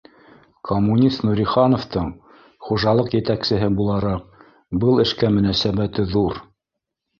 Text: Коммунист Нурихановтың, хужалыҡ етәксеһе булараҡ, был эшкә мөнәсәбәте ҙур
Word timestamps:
Коммунист 0.69 1.19
Нурихановтың, 1.27 2.07
хужалыҡ 2.69 3.13
етәксеһе 3.19 3.69
булараҡ, 3.81 4.43
был 4.87 5.07
эшкә 5.07 5.33
мөнәсәбәте 5.39 6.11
ҙур 6.19 6.45